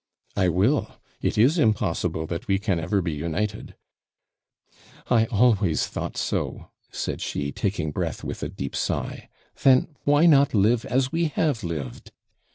[0.35, 3.75] 'I will it is impossible that we can ever be united.'
[5.11, 9.29] 'I always thought so,' said she, taking breath with a deep sigh.
[9.61, 12.11] 'Then why not live as we have lived?'